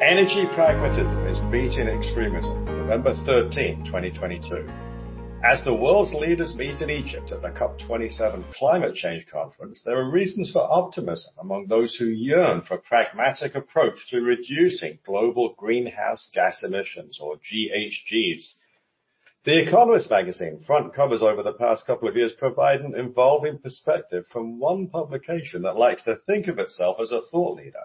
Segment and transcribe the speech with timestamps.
[0.00, 2.64] Energy pragmatism is beating extremism.
[2.64, 4.70] November 13, 2022.
[5.44, 10.08] As the world's leaders meet in Egypt at the COP27 climate change conference, there are
[10.08, 16.30] reasons for optimism among those who yearn for a pragmatic approach to reducing global greenhouse
[16.32, 18.54] gas emissions, or GHGs.
[19.42, 24.26] The Economist magazine front covers over the past couple of years provide an involving perspective
[24.32, 27.82] from one publication that likes to think of itself as a thought leader.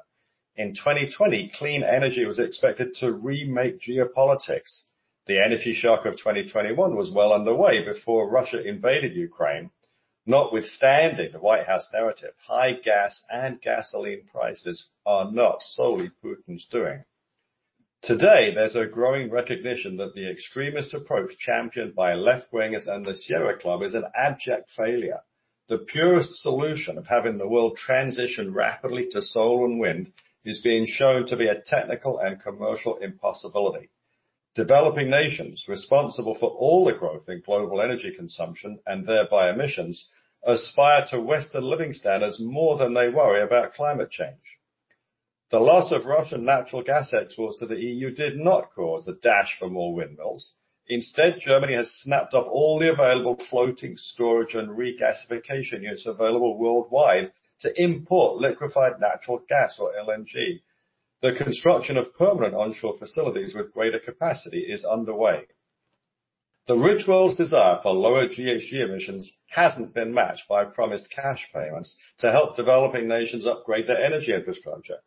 [0.55, 4.83] In 2020, clean energy was expected to remake geopolitics.
[5.25, 9.71] The energy shock of 2021 was well underway before Russia invaded Ukraine.
[10.27, 17.03] Notwithstanding the White House narrative, high gas and gasoline prices are not solely Putin's doing.
[18.03, 23.57] Today, there's a growing recognition that the extremist approach championed by left-wingers and the Sierra
[23.57, 25.21] Club is an abject failure.
[25.67, 30.11] The purest solution of having the world transition rapidly to solar and wind
[30.45, 33.89] is being shown to be a technical and commercial impossibility.
[34.55, 40.09] Developing nations responsible for all the growth in global energy consumption and thereby emissions
[40.43, 44.59] aspire to Western living standards more than they worry about climate change.
[45.49, 49.57] The loss of Russian natural gas exports to the EU did not cause a dash
[49.57, 50.53] for more windmills.
[50.87, 57.31] Instead, Germany has snapped up all the available floating storage and regasification units available worldwide
[57.63, 60.61] to import liquefied natural gas or LNG.
[61.21, 65.45] The construction of permanent onshore facilities with greater capacity is underway.
[66.67, 71.97] The rich world's desire for lower GHG emissions hasn't been matched by promised cash payments
[72.19, 74.99] to help developing nations upgrade their energy infrastructure.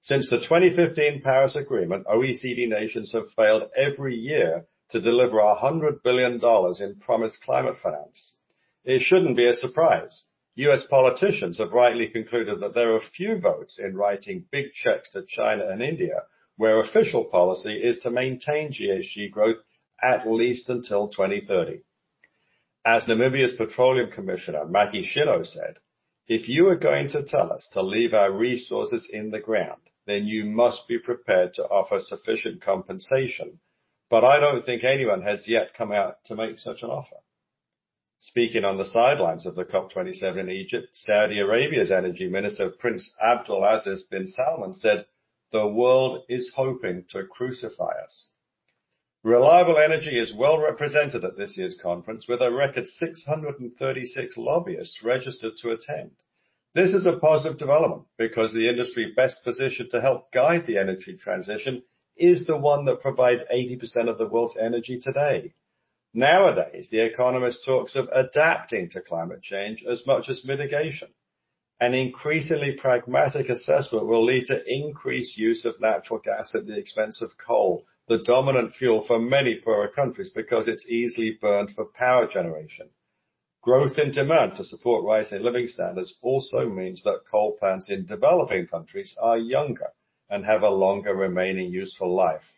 [0.00, 6.40] Since the 2015 Paris Agreement, OECD nations have failed every year to deliver $100 billion
[6.80, 8.36] in promised climate finance.
[8.84, 10.22] It shouldn't be a surprise.
[10.56, 15.26] US politicians have rightly concluded that there are few votes in writing big checks to
[15.28, 16.22] China and India,
[16.56, 19.58] where official policy is to maintain GHG growth
[20.02, 21.80] at least until 2030.
[22.86, 25.76] As Namibia's Petroleum Commissioner, Maggy Shino said,
[26.26, 30.26] if you are going to tell us to leave our resources in the ground, then
[30.26, 33.60] you must be prepared to offer sufficient compensation.
[34.08, 37.16] But I don't think anyone has yet come out to make such an offer.
[38.18, 44.08] Speaking on the sidelines of the COP27 in Egypt, Saudi Arabia's energy minister, Prince Abdulaziz
[44.10, 45.06] bin Salman, said,
[45.52, 48.30] the world is hoping to crucify us.
[49.22, 55.56] Reliable energy is well represented at this year's conference with a record 636 lobbyists registered
[55.58, 56.12] to attend.
[56.74, 61.16] This is a positive development because the industry best positioned to help guide the energy
[61.16, 61.82] transition
[62.16, 65.54] is the one that provides 80% of the world's energy today.
[66.16, 71.12] Nowadays, The Economist talks of adapting to climate change as much as mitigation.
[71.78, 77.20] An increasingly pragmatic assessment will lead to increased use of natural gas at the expense
[77.20, 82.26] of coal, the dominant fuel for many poorer countries because it's easily burned for power
[82.26, 82.88] generation.
[83.60, 88.66] Growth in demand to support rising living standards also means that coal plants in developing
[88.66, 89.92] countries are younger
[90.30, 92.54] and have a longer remaining useful life.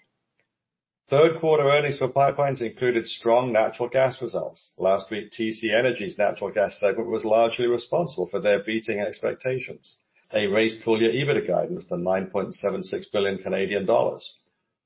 [1.11, 4.73] Third quarter earnings for pipelines included strong natural gas results.
[4.77, 9.97] Last week, TC Energy's natural gas segment was largely responsible for their beating expectations.
[10.31, 14.37] They raised full-year EBITDA guidance to 9.76 billion Canadian dollars.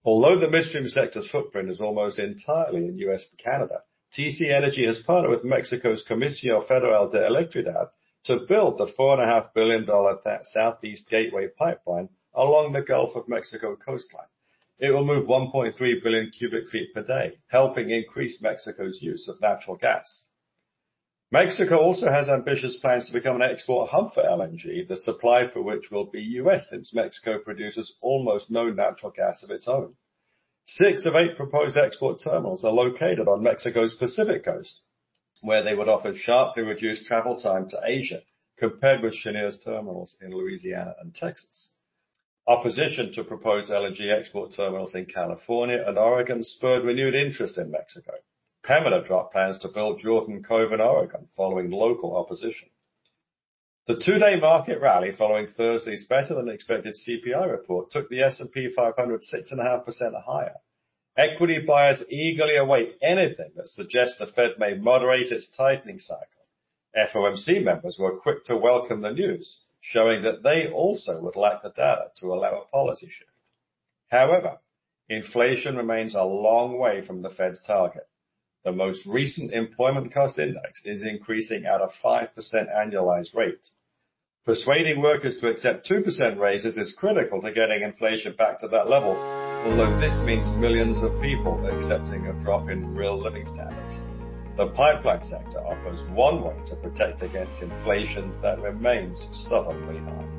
[0.05, 3.27] Although the midstream sector's footprint is almost entirely in U.S.
[3.29, 3.83] and Canada,
[4.17, 7.89] TC Energy has partnered with Mexico's Comisión Federal de Electricidad
[8.27, 9.89] to build the $4.5 billion
[10.45, 14.29] Southeast Gateway pipeline along the Gulf of Mexico coastline.
[14.79, 19.77] It will move 1.3 billion cubic feet per day, helping increase Mexico's use of natural
[19.77, 20.27] gas.
[21.33, 25.63] Mexico also has ambitious plans to become an export hub for LNG, the supply for
[25.63, 26.69] which will be U.S.
[26.69, 29.95] since Mexico produces almost no natural gas of its own.
[30.67, 34.81] Six of eight proposed export terminals are located on Mexico's Pacific coast,
[35.41, 38.21] where they would offer sharply reduced travel time to Asia
[38.59, 41.72] compared with Cheniere's terminals in Louisiana and Texas.
[42.47, 48.15] Opposition to proposed LNG export terminals in California and Oregon spurred renewed interest in Mexico.
[48.65, 52.69] Pembina dropped plans to build Jordan Cove in Oregon following local opposition.
[53.87, 59.23] The two-day market rally following Thursday's better than expected CPI report took the S&P 500
[59.23, 60.57] 6.5% higher.
[61.17, 66.27] Equity buyers eagerly await anything that suggests the Fed may moderate its tightening cycle.
[66.97, 71.71] FOMC members were quick to welcome the news, showing that they also would like the
[71.71, 73.31] data to allow a policy shift.
[74.09, 74.59] However,
[75.09, 78.07] inflation remains a long way from the Fed's target.
[78.65, 83.69] The most recent employment cost index is increasing at a 5% annualized rate.
[84.45, 89.17] Persuading workers to accept 2% raises is critical to getting inflation back to that level,
[89.65, 94.22] although this means millions of people accepting a drop in real living standards.
[94.55, 100.32] The pipeline sector offers one way to protect against inflation that remains stubbornly high.